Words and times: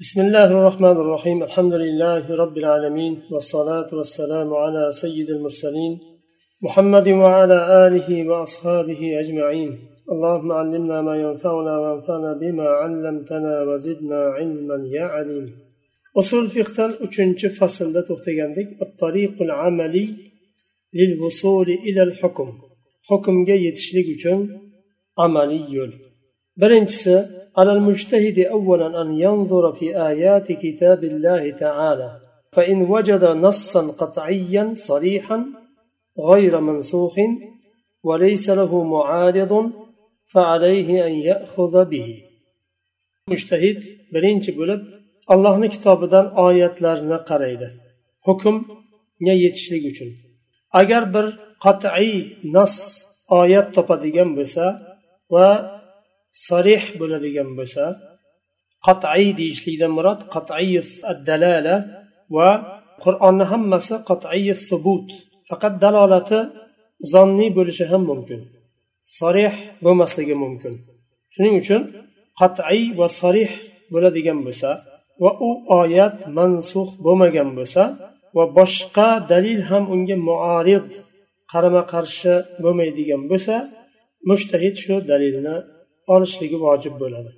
بسم 0.00 0.21
الله 0.21 0.45
الرحمن 0.45 0.97
الرحيم 1.03 1.43
الحمد 1.43 1.73
لله 1.73 2.35
رب 2.35 2.57
العالمين 2.57 3.23
والصلاة 3.31 3.89
والسلام 3.93 4.53
على 4.53 4.91
سيد 4.91 5.29
المرسلين 5.29 5.99
محمد 6.61 7.07
وعلى 7.07 7.87
آله 7.87 8.29
وأصحابه 8.29 9.19
أجمعين 9.19 9.79
اللهم 10.11 10.51
علمنا 10.51 11.01
ما 11.01 11.15
ينفعنا 11.15 11.77
وانفعنا 11.77 12.33
بما 12.33 12.63
علمتنا 12.63 13.63
وزدنا 13.63 14.19
علما 14.37 14.77
يا 14.97 15.05
عليم 15.15 15.47
usul 16.21 16.45
fiqdan 16.55 16.91
uchinchi 17.05 17.47
faslda 17.59 18.01
to'xtagandik 18.09 18.69
tariqul 19.01 19.51
amaliy 19.67 20.09
lil 20.99 21.11
vusuli 21.21 21.75
ilal 21.89 22.13
hukm 22.21 22.49
hukmga 23.09 23.55
yetishlik 23.65 24.07
uchun 24.15 24.39
amaliy 25.25 25.65
yo'l 25.77 25.91
birinchisi 26.61 27.15
على 27.56 27.72
المجتهد 27.72 28.38
أولا 28.38 29.02
أن 29.02 29.08
ينظر 29.20 29.72
في 29.72 29.86
آيات 30.10 30.52
كتاب 30.52 31.04
الله 31.04 31.50
تعالى 31.50 32.10
فإن 32.52 32.82
وجد 32.82 33.24
نصا 33.24 33.82
قطعيا 34.00 34.72
صريحا 34.74 35.44
غير 36.30 36.60
منسوخ 36.60 37.14
وليس 38.02 38.50
له 38.50 38.84
معارض 38.84 39.72
فعليه 40.32 41.06
أن 41.06 41.12
يأخذ 41.12 41.84
به 41.84 42.22
مجتهد 43.28 43.82
برينش 44.12 44.50
بلب 44.50 44.96
allohni 45.32 45.68
kitobidan 45.74 46.26
oyatlarni 46.46 47.18
qaraydi 47.30 47.68
hukmga 48.26 49.34
yetishlik 49.44 49.84
uchun 49.90 50.10
agar 50.80 51.02
bir 51.14 51.26
qat'iy 51.64 52.12
nas 52.56 52.74
oyat 53.40 53.66
topadigan 53.76 54.30
bo'lsa 54.38 54.64
va 55.34 55.48
sarih 56.47 56.83
bo'ladigan 56.99 57.49
bo'lsa 57.57 57.83
qat'iy 58.87 59.29
deyishlikdan 59.39 59.91
murod 59.97 60.19
qat'iy 60.35 60.75
dalala 61.29 61.75
va 62.35 62.49
qur'onni 63.03 63.45
hammasi 63.51 63.95
qat'iy 64.09 64.51
subut. 64.69 65.07
Faqat 65.49 65.73
dalolati 65.83 66.39
zonniy 67.13 67.49
bo'lishi 67.57 67.85
ham 67.91 68.01
mumkin. 68.11 68.41
Sarih 69.17 69.53
bo'lmasligi 69.83 70.35
mumkin. 70.43 70.73
Shuning 71.33 71.55
uchun 71.61 71.81
qat'iy 72.41 72.81
va 72.99 73.07
sarih 73.19 73.51
bo'ladigan 73.93 74.39
bo'lsa 74.45 74.69
va 75.23 75.31
u 75.47 75.49
oyat 75.81 76.17
mansux 76.37 76.89
bo'lmagan 77.05 77.49
bo'lsa 77.57 77.83
va 78.35 78.43
boshqa 78.57 79.09
dalil 79.31 79.59
ham 79.69 79.83
unga 79.93 80.17
muarid 80.29 80.87
qarama 81.51 81.83
qarshi 81.93 82.33
bo'lmaydigan 82.63 83.21
bo'lsa 83.31 83.55
mushtahid 84.29 84.75
shu 84.83 84.95
dalilni 85.11 85.55
olishligi 86.13 86.57
vojib 86.65 86.95
bo'ladi. 87.01 87.31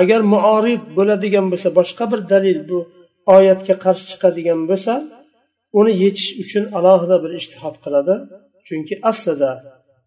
Agar 0.00 0.20
muorid 0.34 0.82
bo'ladigan 0.98 1.46
bo'lsa 1.52 1.68
boshqa 1.78 2.04
bir 2.12 2.20
dalil 2.32 2.58
bu 2.70 2.78
oyatga 3.36 3.74
qarshi 3.84 4.04
chiqadigan 4.12 4.60
bo'lsa 4.70 4.92
uni 5.78 5.92
yechish 6.04 6.30
uchun 6.42 6.64
alohida 6.78 7.16
bir 7.24 7.30
ishtihod 7.40 7.76
qiladi. 7.84 8.14
Chunki 8.66 8.94
aslida 9.10 9.50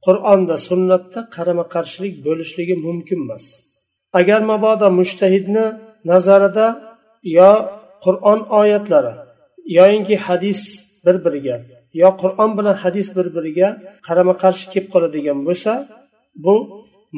qur'onda 0.06 0.56
sunnatda 0.68 1.20
qarama 1.36 1.66
qarshilik 1.76 2.16
bo'lishligi 2.28 2.76
mumkin 2.86 3.20
emas. 3.26 3.46
Agar 4.20 4.42
mabodo 4.52 4.88
mushtahidni 5.00 5.66
nazarida 6.12 6.68
yo 7.38 7.52
qur'on 8.06 8.40
oyatlari 8.60 9.14
yoyinki 9.78 10.16
hadis 10.28 10.62
bir 11.06 11.16
biriga 11.26 11.56
yo 12.02 12.10
qur'on 12.22 12.52
bilan 12.58 12.76
hadis 12.84 13.08
bir 13.18 13.28
biriga 13.36 13.70
qarama 14.08 14.34
qarshi 14.44 14.66
kelib 14.74 14.88
qoladigan 14.94 15.40
bo'lsa 15.48 15.72
bu 16.44 16.56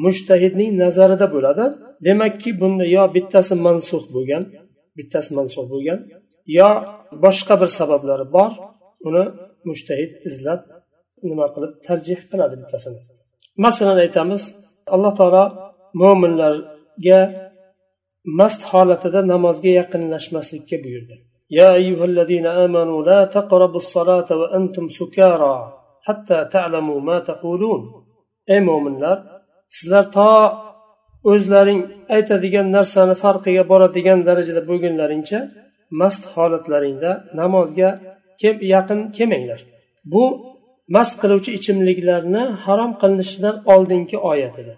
mushtahidning 0.05 0.71
nazarida 0.83 1.27
bo'ladi 1.35 1.65
demakki 2.07 2.49
bunda 2.61 2.85
yo 2.95 3.03
bittasi 3.15 3.53
mansux 3.65 4.03
bo'lgan 4.15 4.43
bittasi 4.97 5.29
mansux 5.37 5.65
bo'lgan 5.73 5.99
yo 6.57 6.69
boshqa 7.23 7.53
bir 7.61 7.69
sabablari 7.79 8.25
bor 8.35 8.51
uni 9.07 9.23
mushtahid 9.69 10.11
izlab 10.29 10.61
nima 11.29 11.45
qilib 11.53 11.73
tarjih 11.87 12.19
qiladi 12.31 12.55
bittasini 12.61 12.99
masalan 13.65 13.97
aytamiz 14.05 14.43
alloh 14.95 15.13
taolo 15.19 15.43
mo'minlarga 16.01 17.19
mast 18.39 18.61
holatida 18.71 19.19
namozga 19.33 19.71
yaqinlashmaslikka 19.79 20.77
buyurdi 20.85 21.17
يا 21.59 21.69
أيها 21.81 22.05
الذين 22.11 22.45
آمنوا 22.65 22.99
لا 23.09 23.19
تقربوا 23.37 23.81
الصلاة 23.85 24.29
وأنتم 24.41 24.85
سكارى 24.99 25.55
حتى 26.07 26.37
تعلموا 26.53 26.99
ما 27.09 27.17
تقولون 27.29 27.81
أي 28.51 28.59
مؤمنlar 28.69 29.17
sizlar 29.76 30.04
to 30.16 30.28
o'zlaring 31.32 31.80
aytadigan 32.16 32.66
narsani 32.76 33.14
farqiga 33.22 33.62
boradigan 33.72 34.18
darajada 34.28 34.62
bo'lgunlaringcha 34.70 35.38
mast 36.00 36.22
holatlaringda 36.34 37.10
namozga 37.40 37.90
yaqin 38.74 39.00
kelmanglar. 39.16 39.60
Bu 40.12 40.24
mast 40.96 41.14
qiluvchi 41.22 41.50
ichimliklarni 41.58 42.42
harom 42.64 42.92
qilinishidan 43.00 43.56
oldingi 43.74 44.16
oyat 44.32 44.54
edi. 44.62 44.74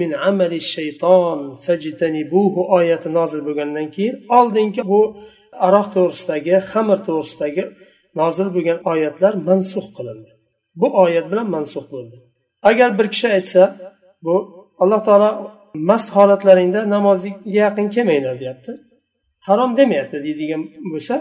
Min 0.00 0.10
amali 0.30 0.60
shayton 0.74 1.40
fajtanibuhu 1.64 2.60
oyati 2.78 3.08
nozil 3.18 3.40
bo'lgandan 3.48 3.86
keyin 3.94 4.16
oldingi 4.38 4.82
bu 4.92 5.00
aroq 5.66 5.86
to'g'risidagi 5.94 6.54
xamir 6.70 6.98
to'g'risidagi 7.08 7.64
nozil 8.20 8.48
bo'lgan 8.54 8.78
oyatlar 8.92 9.32
mansux 9.48 9.86
qilindi. 9.96 10.30
Bu 10.80 10.86
oyat 11.02 11.26
bilan 11.30 11.48
mansux 11.56 11.84
bo'ldi. 11.94 12.16
Agar 12.70 12.90
bir 12.98 13.06
kishi 13.12 13.28
aytsa 13.36 13.62
bu 14.26 14.34
alloh 14.82 15.00
taolo 15.06 15.30
mast 15.90 16.08
holatlaringda 16.16 16.80
namozga 16.94 17.30
yaqin 17.60 17.86
kelmanglar 17.94 18.34
deyapti. 18.42 18.72
Harom 19.46 19.70
demayapti 19.80 20.18
deydigan 20.26 20.62
bo'lsa 20.92 21.14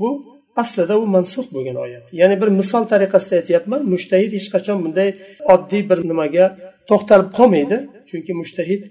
bu 0.00 0.08
aslida 0.62 0.94
u 1.02 1.04
mansux 1.16 1.46
bo'lgan 1.54 1.76
oyat. 1.84 2.04
Ya'ni 2.20 2.36
bir 2.42 2.50
misol 2.60 2.84
tariqasida 2.92 3.34
aytyapman 3.40 3.80
mushtahid 3.92 4.30
hech 4.36 4.48
qachon 4.54 4.78
bunday 4.84 5.08
oddiy 5.54 5.82
bir 5.90 5.98
nimaga 6.10 6.44
to'xtalib 6.90 7.28
qolmaydi. 7.38 7.76
Chunki 8.08 8.32
mushtahid 8.40 8.82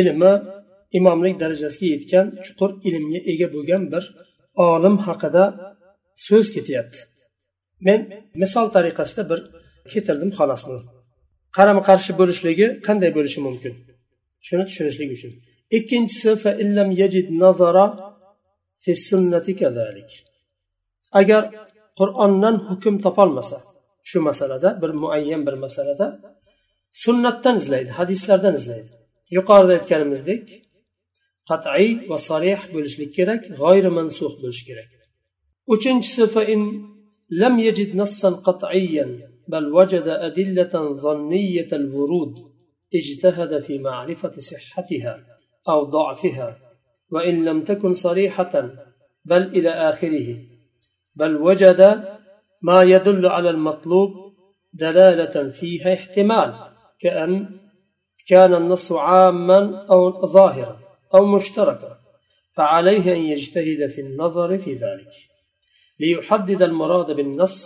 ilmi 0.00 0.32
imomlik 0.98 1.34
darajasiga 1.42 1.86
yetgan 1.94 2.26
chuqur 2.44 2.70
ilmga 2.88 3.20
ega 3.32 3.48
bo'lgan 3.54 3.82
bir 3.92 4.04
olim 4.68 4.96
haqida 5.06 5.44
so'z 6.26 6.46
ketyapti. 6.56 6.98
Men 7.86 8.00
misol 8.42 8.66
tariqasida 8.76 9.22
bir 9.30 9.40
keltirdim 9.92 10.30
xolos 10.38 10.62
buni 10.68 10.82
qarama 11.56 11.82
qarshi 11.88 12.12
bo'lishligi 12.20 12.66
qanday 12.86 13.10
bo'lishi 13.16 13.40
mumkin? 13.46 13.72
Shuni 14.46 14.64
tushunishlik 14.68 15.10
uchun. 15.16 15.32
Ikkinchisi 15.76 16.30
agar 21.20 21.42
qur'ondan 21.98 22.56
hukm 22.68 22.94
topolmasa 23.04 23.58
shu 24.10 24.18
masalada 24.28 24.68
bir 24.82 24.90
muayyan 25.02 25.42
bir 25.46 25.56
masalada 25.64 26.06
sunnatdan 27.02 27.56
izlaydi 27.62 27.90
hadislardan 27.98 28.54
izlaydi. 28.60 28.90
Yuqorida 29.36 29.72
aytganimizdek 29.78 30.44
qat'iy 31.50 31.90
va 32.10 32.18
sarih 32.28 32.60
bo'lishlik 32.74 33.10
kerak 33.18 33.42
g'oyri 33.60 33.90
mansux 33.98 34.32
bo'lishi 34.42 34.64
kerak. 34.68 34.90
Uchinchisi 35.74 36.24
لم 37.30 37.58
يجد 37.58 37.96
نصا 37.96 38.30
قطعيا 38.30 39.30
بل 39.48 39.72
وجد 39.72 40.02
أدلة 40.06 40.94
ظنية 40.94 41.68
الورود 41.72 42.34
اجتهد 42.94 43.58
في 43.58 43.78
معرفة 43.78 44.30
صحتها 44.30 45.26
أو 45.68 45.84
ضعفها 45.84 46.58
وإن 47.10 47.44
لم 47.44 47.64
تكن 47.64 47.92
صريحة 47.92 48.70
بل 49.24 49.42
إلى 49.42 49.70
آخره. 49.70 50.36
بل 51.14 51.36
وجد 51.36 52.04
ما 52.62 52.82
يدل 52.82 53.26
على 53.26 53.50
المطلوب 53.50 54.10
دلالة 54.72 55.50
فيها 55.50 55.94
احتمال 55.94 56.54
كأن 57.00 57.60
كان 58.26 58.54
النص 58.54 58.92
عاما 58.92 59.86
أو 59.90 60.26
ظاهرا 60.26 60.80
أو 61.14 61.26
مشتركا 61.26 61.98
فعليه 62.56 63.12
أن 63.12 63.22
يجتهد 63.22 63.86
في 63.90 64.00
النظر 64.00 64.58
في 64.58 64.74
ذلك. 64.74 65.29
ليحدد 66.00 66.62
المراد 66.62 67.08
بالنص 67.18 67.56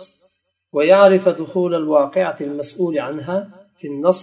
ويعرف 0.75 1.29
دخول 1.29 1.75
الواقعة 1.75 2.37
المسؤول 2.41 2.99
عنها 2.99 3.37
في 3.77 3.87
النص 3.87 4.21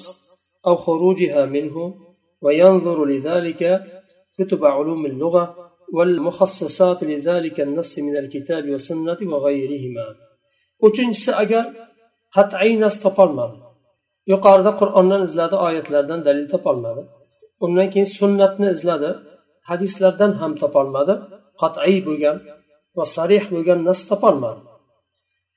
أو 0.66 0.76
خروجها 0.76 1.46
منه 1.46 1.94
وينظر 2.42 3.04
لذلك 3.04 3.62
كتب 4.38 4.64
علوم 4.64 5.06
اللغة 5.06 5.44
والمخصصات 5.94 7.04
لذلك 7.04 7.60
النص 7.60 7.98
من 7.98 8.16
الكتاب 8.16 8.64
والسنة 8.70 9.18
وغيرهما 9.22 10.06
uchinchisi 10.86 11.32
agar 11.42 11.64
qat'iy 12.36 12.72
nas 12.84 12.96
topolmadi 13.04 13.56
yuqorida 14.32 14.72
qur'ondan 14.80 15.22
izladi 15.28 15.56
oyatlardan 15.66 16.20
dalil 16.26 16.46
topolmadi 16.54 17.02
undan 17.64 17.88
keyin 17.92 18.08
sunnatni 18.18 18.68
izladi 18.76 19.10
hadislardan 19.70 20.32
ham 20.40 20.52
topolmadi 20.62 21.14
qat'iy 21.62 21.98
bo'lgan 22.06 22.36
va 22.96 23.04
sarih 23.16 23.44
bo'lgan 23.54 23.80
nas 23.88 24.00
topolmadi. 24.10 24.62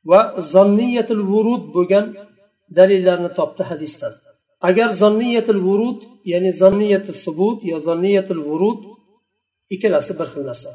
Va 0.10 0.22
zonniyatil 0.54 1.24
vurud 1.32 1.64
bo'lgan 1.76 2.06
dalillarni 2.78 3.30
topdi 3.40 3.64
hadisdan. 3.72 4.14
Agar 4.70 4.90
zanniyatul 5.04 5.62
vurud 5.68 6.00
ya'ni 6.32 6.52
zanniyatul 6.62 7.20
subut 7.26 7.60
yo 7.72 7.78
zanniyatul 7.88 8.42
vurud 8.50 8.80
ikkalasi 9.74 10.14
bir 10.20 10.28
xil 10.34 10.44
narsa. 10.50 10.72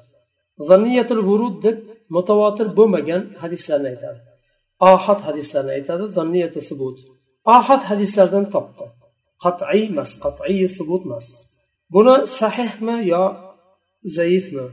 Zanniyatul 0.69 1.23
vurud 1.29 1.57
deb 1.65 1.79
mutavotir 2.15 2.69
bo'lmagan 2.79 3.23
hadislarni 3.43 3.89
aytadi. 3.93 4.21
Ohad 4.91 5.21
hadislarni 5.29 5.73
aytadi 5.79 6.05
zanniyatul 6.19 6.65
subut. 6.71 6.97
Ohad 7.57 7.83
hadislardan 7.91 8.45
topdi. 8.55 8.87
Qat'iy 9.45 9.83
emas 9.93 10.11
qat'iy 10.25 10.69
subut 10.79 11.03
emas. 11.09 11.27
Buni 11.95 12.17
sahihmi 12.41 12.97
yo 13.13 13.25
zaifmi 14.17 14.67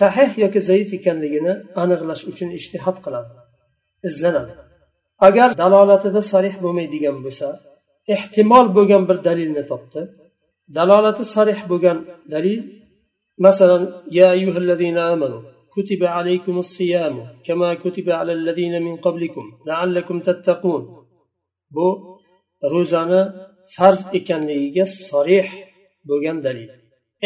sahih 0.00 0.30
yoki 0.44 0.60
zaif 0.68 0.88
ekanligini 0.98 1.52
aniqlash 1.82 2.22
uchun 2.30 2.48
ishtihod 2.58 2.96
qiladi 3.04 3.32
izlanadi 4.08 4.52
agar 5.28 5.48
dalolatida 5.62 6.20
sarih 6.32 6.54
bo'lmaydigan 6.64 7.16
bo'lsa 7.24 7.48
ehtimol 8.14 8.66
bo'lgan 8.76 9.02
bir 9.08 9.18
dalilni 9.28 9.62
topdi 9.70 10.00
dalolati 10.78 11.24
sarih 11.34 11.58
bo'lgan 11.70 11.98
dalil 12.34 12.60
masalan 13.46 13.82
ya 14.18 14.26
ayyuhallazina 14.34 15.04
amanu 15.14 15.40
كتب 15.78 16.02
عليكم 16.16 16.54
الصيام 16.64 17.16
كما 17.46 17.68
كتب 17.84 18.06
على 18.10 18.32
الذين 18.38 18.74
من 18.86 18.94
قبلكم 18.96 19.44
لعلكم 19.66 20.16
تتقون 20.28 20.82
bu 21.70 21.88
ro'zani 22.72 23.22
farz 23.74 24.00
ekanligiga 24.18 24.84
sarih 25.08 25.48
bo'lgan 26.08 26.38
dalil 26.46 26.70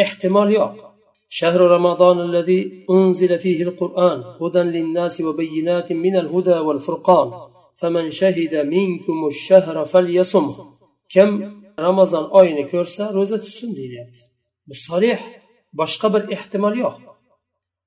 ehtimol 0.02 0.48
yo'q 0.58 0.74
شهر 1.40 1.60
رمضان 1.60 2.20
الذي 2.20 2.60
أنزل 2.90 3.38
فيه 3.38 3.62
القرآن 3.62 4.19
هدى 4.40 4.62
للناس 4.76 5.20
وبينات 5.20 5.92
من 5.92 6.16
الهدى 6.16 6.58
والفرقان 6.66 7.28
فمن 7.80 8.10
شهد 8.10 8.54
منكم 8.74 9.26
الشهر 9.26 9.84
فليصمه 9.84 10.56
كم 11.14 11.30
رمضان 11.78 12.24
oyini 12.38 12.64
ko'rsa 12.72 13.14
ro'za 13.14 13.40
tutsin 13.44 13.76
deyilyapti 13.76 14.20
bu 14.69 14.74
sarih 14.74 15.20
boshqa 15.78 16.08
bir 16.14 16.22
ehtimol 16.34 16.74
yo'q 16.82 16.94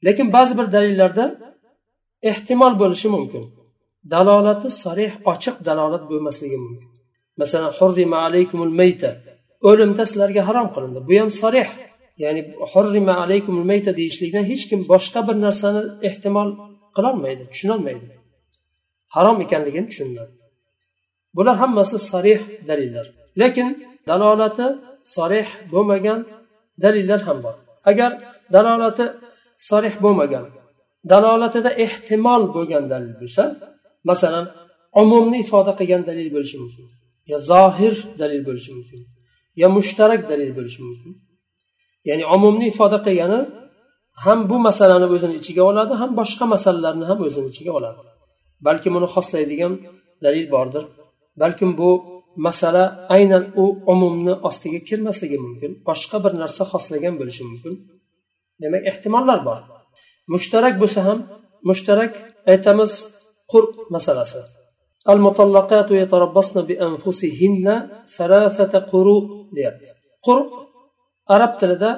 lekin 0.05 0.27
ba'zi 0.35 0.53
bir 0.59 0.67
dalillarda 0.75 1.25
ehtimol 2.31 2.73
bo'lishi 2.81 3.07
mumkin 3.15 3.43
dalolati 4.13 4.69
sarih 4.83 5.11
ochiq 5.31 5.55
dalolat 5.67 6.03
bo'lmasligi 6.11 6.57
mumkin 6.65 6.89
masalan 7.41 7.71
hurrima 7.77 8.17
alaykumul 8.27 8.73
mayta 8.79 9.11
o'limda 9.69 10.03
sizlarga 10.09 10.41
harom 10.47 10.67
qilindi 10.75 10.99
bu 11.07 11.13
ham 11.21 11.29
sarih 11.41 11.67
Ya'ni 12.22 12.40
hurrima 12.72 13.14
alaykumul 13.24 13.66
mayta 13.70 13.92
deyishlikdan 13.98 14.44
hech 14.50 14.64
kim 14.70 14.80
boshqa 14.92 15.20
bir 15.28 15.36
narsani 15.46 15.82
ehtimol 16.08 16.48
qilolmaydi 16.96 17.42
tushunolmaydi. 17.52 18.06
Harom 19.14 19.36
ekanligini 19.44 19.86
tushunadi 19.90 20.32
bular 21.36 21.56
hammasi 21.62 21.96
sarih 22.10 22.40
dalillar. 22.68 23.06
Lekin 23.40 23.68
dalolati 24.08 24.66
sarih 25.16 25.48
bo'lmagan 25.72 26.20
dalillar 26.84 27.20
ham 27.28 27.38
bor. 27.44 27.56
Agar 27.90 28.10
dalolati 28.54 29.06
sarih 29.68 29.94
bo'lmagan 30.04 30.44
dalolatida 31.12 31.70
ehtimol 31.84 32.42
bo'lgan 32.54 32.84
dalil 32.92 33.14
bo'lsa 33.20 33.44
masalan 34.10 34.46
umumni 35.02 35.36
ifoda 35.44 35.72
qilgan 35.80 36.02
dalil 36.10 36.28
bo'lishi 36.34 36.56
mumkin 36.62 36.86
yo 37.30 37.36
zohir 37.50 37.94
dalil 38.20 38.42
bo'lishi 38.48 38.70
mumkin 38.76 39.00
yo 39.60 39.66
mushtarak 39.76 40.22
dalil 40.30 40.50
bo'lishi 40.58 40.80
mumkin. 40.88 41.12
ya'ni 42.09 42.23
umumni 42.35 42.65
ifoda 42.71 42.97
qilgani 43.05 43.39
ham 44.25 44.39
bu 44.49 44.55
masalani 44.67 45.07
o'zini 45.15 45.35
ichiga 45.41 45.63
oladi 45.71 45.93
ham 46.01 46.11
boshqa 46.19 46.45
masalalarni 46.53 47.05
ham 47.09 47.19
o'zini 47.27 47.47
ichiga 47.53 47.71
oladi 47.79 48.01
balkim 48.67 48.93
uni 48.99 49.07
xoslaydigan 49.15 49.73
dalil 50.23 50.47
bordir 50.55 50.83
balkim 51.41 51.69
bu 51.79 51.89
masala 52.47 52.83
aynan 53.15 53.43
u 53.63 53.65
umumni 53.93 54.33
ostiga 54.47 54.79
kirmasligi 54.89 55.37
mumkin 55.45 55.71
boshqa 55.89 56.17
bir 56.23 56.33
narsa 56.41 56.63
xoslagan 56.71 57.13
bo'lishi 57.19 57.43
mumkin 57.49 57.73
demak 58.61 58.83
ehtimollar 58.91 59.39
bor 59.47 59.61
mushtarak 60.33 60.75
bo'lsa 60.81 60.99
ham 61.07 61.19
mushtarak 61.69 62.13
aytamiz 62.51 62.91
qurb 63.51 63.71
masalasi 63.95 64.41
المطلقات 65.13 65.89
يتربصن 66.01 66.57
بأنفسهن 66.69 67.67
ثلاثة 68.17 68.73
قروء 68.91 69.23
deyapti 69.55 69.89
qurb 70.27 70.47
arab 71.34 71.52
tilida 71.60 71.90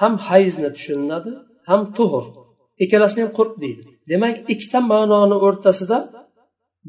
ham 0.00 0.12
hayzni 0.28 0.68
tushuniladi 0.76 1.30
ham 1.68 1.80
tuhur. 1.96 2.24
Ikkalasini 2.84 3.22
ham 3.24 3.32
qurb 3.38 3.54
deydi. 3.62 3.82
Demak 4.10 4.34
ikkita 4.52 4.78
ma'noni 4.92 5.36
o'rtasida 5.46 5.98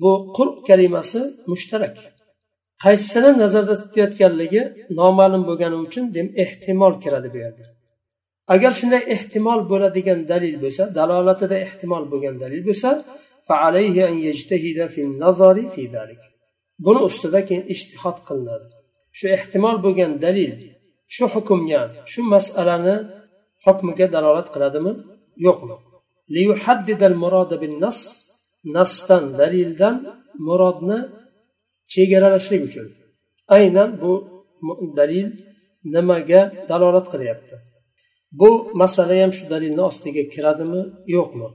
bu 0.01 0.11
qurb 0.37 0.55
kalimasi 0.69 1.19
mushtarak. 1.51 1.95
Qaysisini 2.83 3.31
nazarda 3.41 3.75
tutayotganligi 3.83 4.61
noma'lum 4.99 5.43
bo'lgani 5.49 5.77
uchun 5.85 6.03
ehtimol 6.43 6.93
kiradi 7.03 7.29
bu 7.33 7.37
yerda. 7.45 7.65
Agar 8.53 8.71
shunday 8.79 9.01
ehtimol 9.15 9.59
bo'ladigan 9.71 10.19
dalil 10.31 10.55
bo'lsa 10.63 10.83
dalolatida 10.97 11.55
ehtimol 11.65 12.03
bo'lgan 12.11 12.35
dalil 12.43 12.61
bo'lsa 12.69 12.89
buni 16.85 17.01
ustida 17.09 17.39
keyin 17.47 17.65
ishtihod 17.73 18.17
qilinadi. 18.27 18.67
Shu 19.17 19.25
ehtimol 19.37 19.77
bo'lgan 19.85 20.11
dalil 20.25 20.51
shu 21.15 21.25
hukmga 21.33 21.81
shu 22.11 22.21
masalani 22.33 22.95
hukmiga 23.65 24.05
dalolat 24.15 24.47
qiladimi? 24.53 24.91
Yo'qmi? 25.47 25.75
Nasdan 28.75 29.23
dalildan 29.39 29.95
murodni 30.47 30.99
chegaralashlik 31.93 32.61
uchun. 32.67 32.87
Aynan 33.55 33.89
bu 34.01 34.11
dalil 34.99 35.27
nimaga 35.95 36.41
dalolat 36.69 37.07
qilyapti? 37.13 37.55
Bu 38.39 38.49
masala 38.81 39.15
ham 39.21 39.31
shu 39.37 39.43
dalilni 39.53 39.83
ostiga 39.89 40.23
kiradimi 40.33 40.81
yo'qmi? 41.15 41.47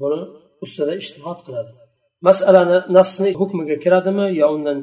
Buni 0.00 0.20
ustida 0.64 0.92
ishtihod 1.02 1.38
qiladi. 1.46 1.72
Masalani 2.28 2.78
nasni 2.96 3.30
hukmiga 3.40 3.76
kiradimi 3.84 4.26
yo 4.40 4.46
undan 4.56 4.78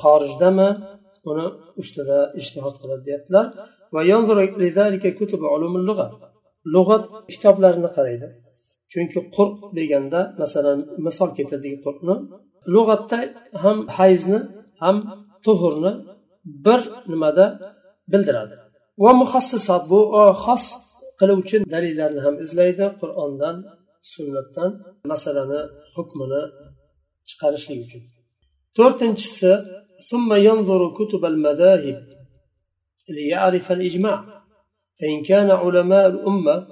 xorijdami? 0.00 0.68
Buni 1.26 1.46
ustida 1.80 2.18
ishtihod 2.40 2.76
qiladi 2.82 3.02
deyaptilar. 3.08 3.46
Va 3.94 4.00
lug'at. 6.74 7.02
Kitoblarini 7.32 7.90
qaraydi. 7.96 8.26
Chunki 8.92 9.18
qurq 9.36 9.56
deganda 9.78 10.20
masalan 10.42 10.78
misol 11.06 11.30
keltirdik 11.36 11.74
qurqni. 11.86 12.14
Lug'atda 12.74 13.18
ham 13.62 13.78
hayzni 13.98 14.40
ham 14.82 14.96
tuhurni 15.44 15.92
bir 16.66 16.80
nimada 17.12 17.46
bildiradi. 18.12 18.54
Va 19.02 19.12
muhassisat 19.22 19.82
bu 19.92 20.00
xos 20.44 20.64
qiluvchi 21.20 21.56
dalillarni 21.74 22.20
ham 22.26 22.34
izlaydi 22.44 22.86
qur'ondan 23.00 23.56
sunnatdan 24.12 24.70
masalani 25.12 25.60
hukmini 25.96 26.42
chiqarishlik 27.28 27.78
uchun. 27.86 28.02
To'rtinchisi 28.76 29.52
ثم 30.09 30.33
ينظر 30.33 30.81
كتب 30.97 31.25
المذاهب 31.25 31.97
ليعرف 33.09 33.71
الإجماع 33.71 34.17
فإن 34.99 35.23
كان 35.23 35.49
علماء 35.51 36.07
الأمة 36.07 36.67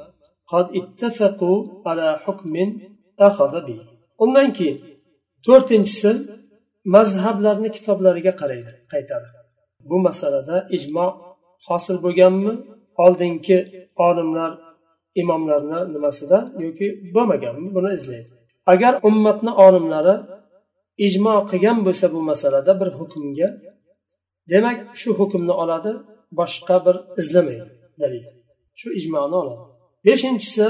قد 0.48 0.66
اتفقوا 0.80 1.58
على 1.88 2.20
حكم 2.24 2.54
أخذ 3.20 3.54
به 3.68 3.80
undan 4.24 4.54
keyin 4.58 4.78
to'rtinchisi 5.46 6.12
mazhablarni 6.96 7.70
kitoblariga 7.76 8.34
qaraydi 8.42 8.72
qaytadi 8.94 9.28
bu 9.90 9.98
masalada 10.08 10.58
ijmo 10.78 11.08
hosil 11.68 11.98
bo'lganmi 12.06 12.54
oldingi 13.04 13.58
olimlar 14.08 14.52
imomlarni 15.22 15.80
nimasida 15.94 16.38
yoki 16.66 16.88
bo'lmaganmi 17.16 17.68
buni 17.76 17.90
izlaydi 17.98 18.32
agar 18.74 18.94
ummatni 19.10 19.52
olimlari 19.66 20.16
ijmo 21.08 21.36
qilgan 21.50 21.78
bo'lsa 21.88 22.06
bu 22.14 22.20
masalada 22.30 22.72
bir 22.80 22.90
hukmga 23.00 23.50
demak 24.52 24.78
shu 25.02 25.10
hukmni 25.20 25.54
oladi 25.64 25.92
boshqa 26.40 26.78
bir 26.86 26.96
izlamaydi 27.22 27.72
dalil 28.02 28.24
shu 28.80 28.88
ijmoni 29.00 29.36
oladi 29.42 29.64
beshinchisi 30.06 30.66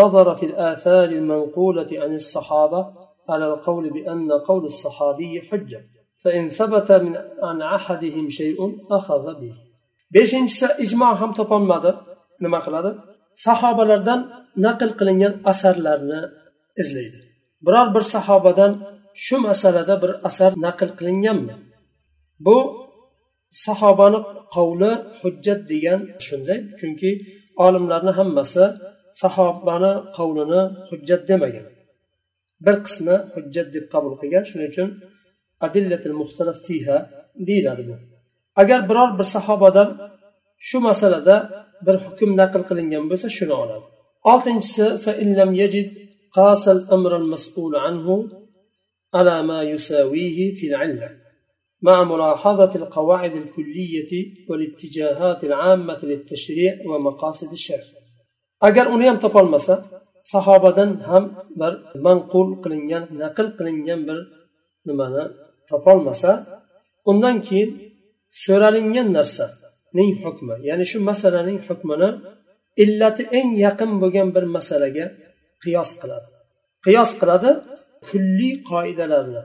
نظر 0.00 0.34
في 0.34 0.46
الآثار 0.46 1.04
المنقولة 1.04 1.90
عن 1.92 2.14
الصحابة 2.14 2.80
على 3.28 3.46
القول 3.46 3.90
بأن 3.90 4.32
قول 4.32 4.64
الصحابي 4.64 5.40
حجة 5.40 5.80
فإن 6.24 6.48
ثبت 6.48 6.92
من 6.92 7.16
عن 7.42 7.62
أحدهم 7.62 8.28
شيء 8.28 8.58
أخذ 8.90 9.24
به 9.40 9.54
beshinchisi 10.14 10.66
ijmo 10.84 11.10
ham 11.20 11.30
topolmadi 11.38 11.90
nima 12.44 12.58
qiladi 12.66 12.90
sahobalardan 13.46 14.20
naql 14.64 14.90
qilingan 14.98 15.34
asarlarni 15.52 16.20
izlaydi. 16.81 17.17
Biror 17.65 17.87
bir 17.95 18.03
sahobadan 18.15 18.71
shu 19.25 19.35
masalada 19.47 19.95
bir 20.03 20.11
asar 20.27 20.51
naql 20.65 20.89
qilinganmi? 20.99 21.55
Bu 22.45 22.57
sahobani 23.65 24.19
qovli 24.55 24.91
hujjat 25.21 25.61
degan 25.71 25.99
shunday 26.25 26.59
chunki 26.79 27.09
olimlarni 27.65 28.11
hammasi 28.19 28.63
sahobani 29.21 29.93
qovlini 30.17 30.61
hujjat 30.89 31.21
demagan. 31.29 31.67
Bir 32.65 32.75
qismi 32.85 33.15
hujjat 33.35 33.67
deb 33.75 33.85
qabul 33.93 34.13
qilgan 34.21 34.43
shuning 34.49 34.69
uchun 34.73 34.89
adillatil 35.65 36.15
muxtalaf 36.21 36.57
fiha 36.67 36.97
deyiladi 37.47 37.83
bu. 37.89 37.95
Agar 38.61 38.79
biror 38.89 39.09
bir 39.19 39.27
sahobadan 39.35 39.89
shu 40.67 40.77
masalada 40.87 41.35
bir 41.85 41.95
hukm 42.05 42.29
naql 42.41 42.61
qilingan 42.69 43.03
bo'lsa 43.11 43.27
shuni 43.37 43.55
oladi. 43.63 43.85
Oltinchisi 44.31 44.85
قاس 46.34 46.68
الأمر 46.68 47.16
المسؤول 47.16 47.76
عنه 47.76 48.30
على 49.14 49.42
ما 49.42 49.62
يساويه 49.62 50.54
في 50.54 50.66
العلة 50.66 51.10
مع 51.82 52.04
ملاحظة 52.04 52.74
القواعد 52.74 53.34
الكلية 53.36 54.12
والاتجاهات 54.48 55.44
العامة 55.44 55.98
للتشريع 56.02 56.72
ومقاصد 56.86 57.50
الشرع 57.52 58.00
agar 58.60 58.86
uni 58.94 59.08
ham 59.08 59.18
topolmasa 59.24 59.74
sahobadan 60.32 60.90
ham 61.08 61.24
bir 61.60 61.72
manqul 62.06 62.48
qilingan 62.62 63.04
naql 63.22 63.46
qilingan 63.58 64.00
bir 64.08 64.18
nimani 64.86 65.24
topolmasa 65.70 66.30
undan 67.10 67.36
keyin 67.46 67.70
so'ralingan 68.44 69.08
narsaning 69.16 70.10
hukmi 70.24 70.54
ya'ni 70.68 70.84
shu 70.90 70.98
masalaning 71.10 71.58
hukmini 71.68 72.08
illati 72.82 73.22
eng 73.38 73.50
yaqin 73.66 73.90
bo'lgan 74.02 74.28
bir 74.34 74.44
masalaga 74.56 75.06
qiyos 75.64 75.90
qiladi 76.00 76.28
qiyos 76.84 77.10
qiladi 77.20 77.50
kulliy 78.08 78.54
qoidalarni 78.70 79.42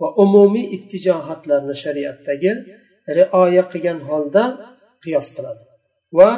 va 0.00 0.08
umumiy 0.24 0.66
ittijohatlarni 0.76 1.74
shariatdagi 1.84 2.50
rioya 3.18 3.64
qilgan 3.72 3.98
holda 4.08 4.44
qiyos 5.04 5.28
qiladi 5.36 5.62
va 6.18 6.30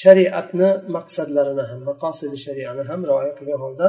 shariatni 0.00 0.68
maqsadlarini 0.96 1.64
ham 1.70 1.80
maqosidi 1.90 2.36
shariani 2.46 2.82
ham 2.90 3.00
rioya 3.10 3.32
qilgan 3.38 3.60
holda 3.64 3.86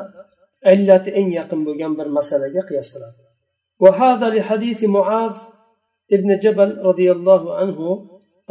illati 0.73 1.09
eng 1.19 1.29
yaqin 1.39 1.59
bo'lgan 1.67 1.91
bir 1.99 2.07
masalaga 2.17 2.61
qiyos 2.71 2.89
qiladi 2.95 3.19
وهذا 3.83 4.27
لحديث 4.35 4.79
معاذ 4.97 5.35
ابن 6.15 6.29
جبل 6.43 6.69
رضي 6.89 7.07
الله 7.11 7.41
عنه 7.59 7.79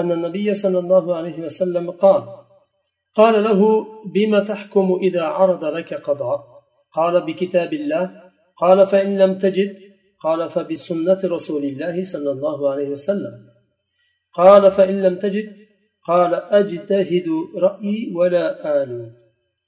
أن 0.01 0.13
النبي 0.13 0.55
صلى 0.55 0.79
الله 0.79 1.05
عليه 1.19 1.39
وسلم 1.47 1.91
قال 1.91 2.23
قال 3.16 3.44
له 3.44 3.86
بما 4.14 4.40
تحكم 4.40 5.00
إذا 5.02 5.24
عرض 5.24 5.66
لك 5.66 5.94
قضاء؟ 5.94 6.40
قال 6.94 7.26
بكتاب 7.26 7.74
الله. 7.74 8.12
قال 8.58 8.88
فإن 8.88 9.18
لم 9.18 9.40
تجد؟ 9.40 9.78
قال 10.24 10.50
فبسنة 10.50 11.20
رسول 11.24 11.64
الله 11.64 12.04
صلى 12.04 12.32
الله 12.32 12.72
عليه 12.72 12.90
وسلم. 12.90 13.34
قال 14.34 14.72
فإن 14.72 15.02
لم 15.02 15.16
تجد؟ 15.16 15.56
قال 16.08 16.34
أجتهد 16.34 17.28
رأيي 17.56 18.14
ولا 18.16 18.84
آل. 18.84 19.12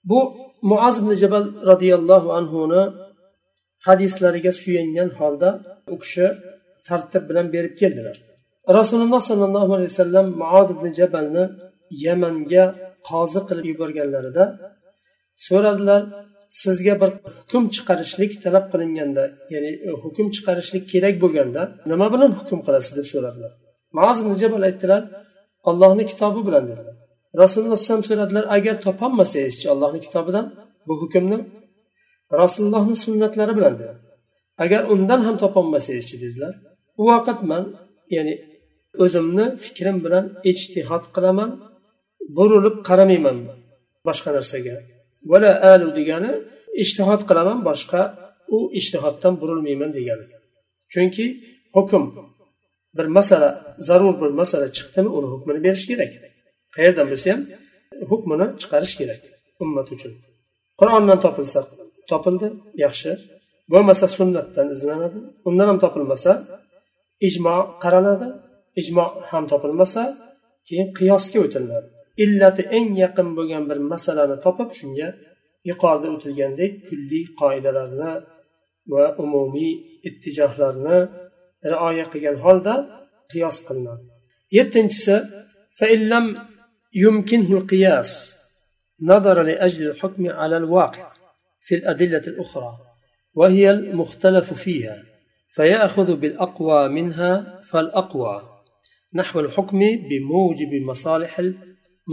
بو 0.04 0.18
معاذ 0.64 1.02
بن 1.02 1.14
جبل 1.14 1.54
رضي 1.64 1.96
الله 1.96 2.34
عنه 2.36 2.66
هنا 2.66 2.94
حديث 3.80 4.24
لرجع 4.24 4.50
سوينيان 4.50 5.12
هذا 5.12 5.62
أكشى 5.90 6.28
ترتب 6.86 7.32
لم 7.32 7.52
بيرك 7.52 7.80
رسول 8.70 9.02
الله 9.02 9.20
صلى 9.20 9.46
الله 9.46 9.76
عليه 9.76 9.84
وسلم 9.84 10.26
معاذ 10.40 10.74
بن 10.74 10.92
جبل 10.92 11.50
يمن 12.06 12.46
جا 12.46 12.91
qozi 13.10 13.40
qilib 13.48 13.66
yuborganlarida 13.72 14.44
so'radilar 15.48 16.02
sizga 16.64 16.94
bir 17.02 17.10
hukm 17.40 17.64
chiqarishlik 17.76 18.32
talab 18.44 18.66
qilinganda 18.74 19.24
ya'ni 19.54 19.72
e, 19.88 19.90
hukm 20.04 20.28
chiqarishlik 20.36 20.84
kerak 20.94 21.16
bo'lganda 21.24 21.62
nima 21.92 22.08
bilan 22.14 22.32
hukm 22.40 22.60
qilasiz 22.66 22.94
deb 23.00 23.08
so'radilar. 23.14 23.52
Muaz 23.98 24.18
jabal 24.42 24.64
aytdilar 24.70 25.02
ollohni 25.70 26.04
kitobi 26.12 26.42
bilan 26.48 26.64
dedilar 26.72 26.96
rasululloh 27.42 27.78
alayhivasallam 27.78 28.06
so'radilar 28.10 28.46
agar 28.58 28.76
topolmasangizchi 28.86 29.66
allohni 29.74 30.00
kitobidan 30.06 30.46
bu 30.88 30.94
hukmni? 31.02 31.38
Rasulullohni 32.42 32.96
sunnatlari 33.06 33.54
bilan 33.58 33.74
dedi. 33.80 33.96
Agar 34.64 34.82
undan 34.94 35.22
ham 35.28 35.36
topolmasangizchi 35.44 36.18
dedilar 36.24 36.54
u 37.02 37.04
vaqt 37.10 37.40
man 37.52 37.64
ya'ni 38.16 38.34
o'zimni 39.04 39.46
fikrim 39.66 39.98
bilan 40.06 40.26
ijtihod 40.52 41.04
qilaman 41.16 41.50
burilib 42.38 42.76
qaramayman 42.88 43.38
boshqa 44.08 44.30
narsaga. 44.38 44.76
Vala 45.32 45.52
alu 45.74 45.88
degani 46.00 46.32
ishtihod 46.84 47.22
qilaman 47.30 47.60
boshqa 47.70 48.02
u 48.56 48.58
ishtihoddan 48.80 49.34
burilmayman 49.42 49.92
degani. 49.98 50.26
Chunki 50.94 51.26
hukm 51.76 52.04
bir 52.98 53.08
masala 53.18 53.50
zarur 53.88 54.16
bir 54.22 54.32
masala 54.42 54.68
chiqdimi 54.78 55.10
uni 55.18 55.28
hukmini 55.34 55.60
berish 55.66 55.86
kerak. 55.90 56.12
Qayerdan 56.76 57.06
bo'lsa 57.12 57.28
ham 57.34 57.42
hukmini 58.12 58.46
chiqarish 58.62 58.96
kerak 59.00 59.22
ummat 59.64 59.88
uchun. 59.96 60.14
Qur'ondan 60.80 61.20
topilsa 61.26 61.60
topildi 62.12 62.48
yaxshi. 62.86 63.12
Bo'lmasa 63.74 64.06
sunnatdan 64.18 64.68
izlanadi 64.76 65.20
undan 65.48 65.68
ham 65.72 65.78
topilmasa 65.84 66.32
ijmo 67.28 67.56
qaraladi 67.84 68.28
ijmo 68.82 69.06
ham 69.32 69.44
topilmasa 69.52 70.02
keyin 70.68 70.88
qiyosga 70.98 71.38
o'tiladi 71.46 71.90
illati 72.24 72.64
eng 72.78 72.90
yaqin 73.04 73.28
bo'lgan 73.38 73.64
bir 73.70 73.80
masalani 73.92 74.38
topib 74.46 74.70
shunga 74.80 75.10
yuqorida 75.70 76.08
o'tilgandek 76.16 76.72
kulliy 76.88 77.26
qoidalarni 77.40 78.12
va 78.92 79.04
umumiy 79.24 79.74
ittijohlarni 80.08 80.98
rioya 81.72 82.06
qilgan 82.12 82.38
holda 82.46 82.76
qiyos 83.32 83.58
qilinadi 83.68 84.04
yettinchisi 84.58 85.16
يمكنه 86.94 87.52
القياس 87.58 88.38
نظر 89.02 89.42
لأجل 89.42 89.88
الحكم 89.90 90.30
على 90.30 90.58
الواقع 90.58 91.14
في 91.62 91.76
الأدلة 91.76 92.24
الأخرى 92.28 92.78
وهي 93.34 93.72
المختلف 93.72 94.54
فيها 94.54 95.04
فيأخذ 95.56 96.16
بالأقوى 96.16 96.88
منها 96.88 97.62
فالأقوى 97.70 98.50
نحو 99.14 99.40
الحكم 99.40 99.80
بموجب 99.80 100.74
مصالح 100.74 101.40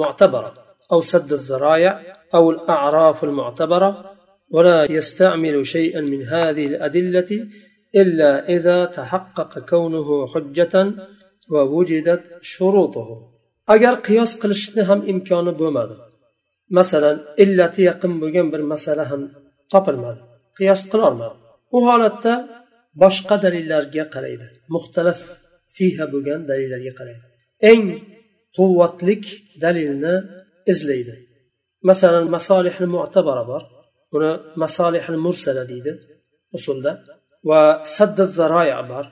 معتبرة 0.02 0.52
أو 0.93 1.00
سد 1.00 1.33
الذرائع 1.33 1.93
أو 2.35 2.50
الأعراف 2.50 3.25
المعتبرة 3.25 3.90
ولا 4.50 4.78
يستعمل 4.90 5.67
شيئا 5.67 6.00
من 6.00 6.21
هذه 6.35 6.67
الأدلة 6.67 7.31
إلا 8.02 8.49
إذا 8.49 8.78
تحقق 8.85 9.52
كونه 9.71 10.26
حجة 10.33 10.75
ووجدت 11.52 12.23
شروطه. 12.40 13.09
أجر 13.69 13.95
قياس 14.07 14.40
قلشتهم 14.40 14.99
إمكان 15.12 15.47
بومد 15.59 15.90
مثلا 16.71 17.12
إلا 17.43 17.67
تيقن 17.67 18.21
بجنب 18.21 18.55
المسألة 18.55 19.14
هم 19.14 19.23
قبل 19.71 19.95
ما 20.02 20.12
قياس 20.59 20.88
قرار 20.90 21.14
ما. 21.14 21.31
وهالتا 21.73 22.35
باش 23.00 23.26
قدر 23.26 23.52
الله 23.52 23.78
مختلف 24.76 25.21
فيها 25.76 26.05
بجنب 26.05 26.47
دليل 26.47 26.73
الله 26.75 27.17
إن 27.64 28.00
quvvatlik 28.57 29.25
dalilni 29.62 30.14
izlaydi. 30.73 31.14
Masalan 31.88 32.26
masolihni 32.37 32.87
mu'tabara 32.97 33.45
bor. 33.50 33.62
Buni 34.12 34.31
masolihil 34.62 35.19
mursala 35.25 35.62
deydi 35.71 35.93
usulda. 36.57 36.93
Va 37.49 37.61
saddi 37.97 38.25
zaroya 38.38 38.81
bor. 38.93 39.05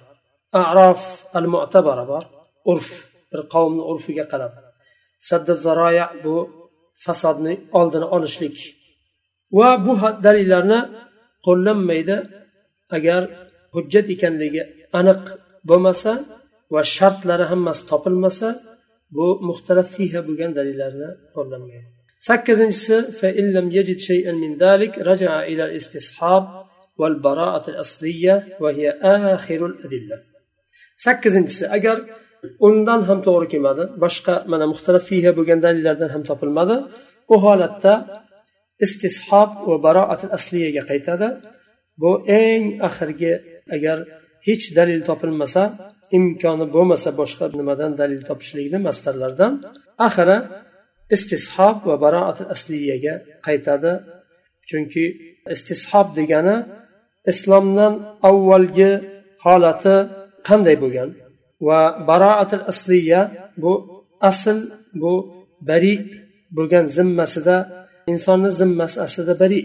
Arof 0.63 1.03
al 1.39 1.47
mu'tabara 1.55 2.05
bor. 2.13 2.25
Urf 2.73 2.91
bir 3.31 3.41
qavmni 3.53 3.83
urfiga 3.93 4.25
qarab. 4.33 4.53
Saddi 5.29 5.55
zaroya 5.65 6.07
bu 6.25 6.35
fasodni 7.05 7.55
oldini 7.79 8.07
olishlik. 8.17 8.57
Va 9.59 9.69
bu 9.85 9.93
dalillarni 10.27 10.81
qo'llanmaydi 11.47 12.17
agar 12.97 13.23
hujjat 13.75 14.07
ekanligi 14.15 14.63
aniq 14.99 15.23
bo'lmasa 15.69 16.13
va 16.75 16.83
shartlari 16.97 17.45
hammasi 17.51 17.83
topilmasa 17.91 18.49
bu 19.17 19.27
muxtalaf 19.49 19.89
fiha 19.97 20.21
bo'lgan 20.29 20.51
dalillarni 20.59 21.09
qo'llangan. 21.37 21.85
Sakkizinchisi 22.29 22.97
sakkizinchisi 31.05 31.65
agar 31.77 31.97
undan 32.69 33.01
ham 33.09 33.19
to'g'ri 33.27 33.47
kelmadi 33.53 33.85
boshqa 34.05 34.35
mana 34.53 34.65
muxtalaf 34.73 35.05
fiha 35.11 35.31
bo'lgan 35.39 35.61
dalillardan 35.67 36.11
ham 36.15 36.23
topilmadi 36.31 36.77
bu 37.29 37.37
holatda 37.45 37.93
istishob 38.85 39.51
va 39.69 39.77
baroat 39.87 40.23
asliyaga 40.37 40.83
qaytadi. 40.91 41.29
Bu 42.03 42.11
eng 42.43 42.65
oxirgi 42.89 43.33
agar 43.77 43.99
hech 44.47 44.65
dalil 44.79 45.01
topilmasa 45.09 45.63
imkoni 46.17 46.67
bo'lmasa 46.75 47.09
boshqa 47.21 47.45
nimadan 47.61 47.93
dalil 48.01 48.23
topishlikni 48.29 48.79
mastarlardan 48.89 49.53
axiri 50.07 50.39
istishob 51.15 51.77
va 51.89 51.97
baroat 52.05 52.39
asliyaga 52.55 53.15
qaytadi. 53.47 53.93
Chunki 54.69 55.05
istishob 55.55 56.07
degani 56.19 56.57
islomdan 57.33 57.93
avvalgi 58.29 58.93
holati 59.45 59.97
qanday 60.49 60.77
bo'lgan 60.83 61.09
va 61.67 61.81
baroatil 62.09 62.65
asliya 62.73 63.21
bu 63.63 63.73
asl 64.31 64.59
bu 65.01 65.13
bari 65.69 65.95
bo'lgan 66.57 66.85
zimmasida 66.97 67.57
insonni 68.13 68.51
zimmasi 68.61 68.99
aslida 69.07 69.35
bari 69.43 69.61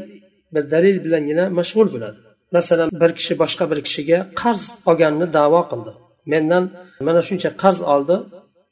bir 0.53 0.63
dalil 0.73 0.95
bilangina 1.05 1.43
mashg'ul 1.59 1.87
bo'ladi. 1.95 2.19
Masalan 2.55 2.89
bir 3.01 3.11
kishi 3.19 3.33
boshqa 3.41 3.63
bir 3.71 3.79
kishiga 3.87 4.19
qarz 4.41 4.63
olganini 4.89 5.27
davo 5.37 5.61
qildi. 5.71 5.91
Mendan 6.31 6.63
mana 7.07 7.21
shuncha 7.27 7.49
qarz 7.63 7.79
oldi. 7.93 8.15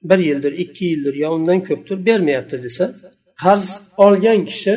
Bir 0.10 0.20
yildir 0.30 0.54
ikki 0.64 0.84
yildir 0.92 1.16
yo 1.24 1.28
undan 1.38 1.60
ko'pdir 1.68 1.98
bermayapti 2.08 2.58
desa 2.66 2.86
qarz 3.44 3.68
olgan 4.06 4.40
kishi 4.52 4.74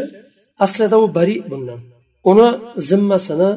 aslida 0.65 0.97
u 1.05 1.07
bari 1.17 1.37
bundan. 1.51 1.81
Uni 2.31 2.49
zimmasini 2.89 3.51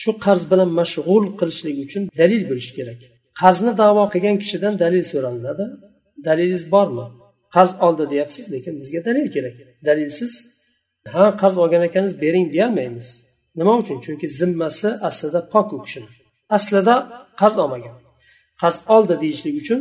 shu 0.00 0.10
qarz 0.24 0.42
bilan 0.50 0.70
mashg'ul 0.80 1.24
qilishlik 1.38 1.76
uchun 1.84 2.02
dalil 2.20 2.42
bo'lishi 2.50 2.72
kerak. 2.78 3.00
Qarzni 3.40 3.72
davo 3.82 4.04
qilgan 4.14 4.36
kishidan 4.42 4.74
dalil 4.84 5.04
so'ralinadi 5.12 5.64
dalilingiz 6.26 6.64
bormi? 6.74 7.06
Qarz 7.54 7.72
oldi 7.86 8.04
deyapsiz 8.12 8.44
lekin 8.54 8.74
bizga 8.80 9.00
dalil 9.08 9.26
kerak. 9.34 9.56
Dalilsiz 9.88 10.32
ha 11.14 11.24
qarz 11.40 11.56
olgan 11.64 11.82
ekansiz 11.88 12.14
bering 12.24 12.46
deyolmaymiz. 12.54 13.08
Nima 13.58 13.72
uchun? 13.82 13.98
Chunki 14.04 14.26
zimmasi 14.38 14.88
aslida 15.08 15.40
pok 15.52 15.68
u 15.76 15.78
kishini 15.84 16.10
aslida 16.56 16.94
qarz 17.40 17.56
olmagan. 17.64 17.96
Qarz 18.62 18.78
oldi 18.94 19.14
deyishlik 19.22 19.54
uchun 19.62 19.80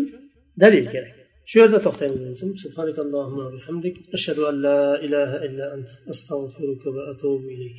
dalil 0.62 0.86
kerak. 0.94 1.16
Shu 1.50 1.56
yerda 1.62 1.80
to'xtaymiz 1.86 2.40
subhanakallohumma 2.64 3.46
bihamdik. 3.56 3.96
Ashhadu 4.16 4.42
an 4.50 4.56
la 4.68 4.80
ilaha 5.06 5.38
illa 5.48 5.66
ant. 5.76 5.90
Astag'firuka 6.12 6.90
va 6.96 7.02
atubu 7.12 7.48
ilayk. 7.56 7.78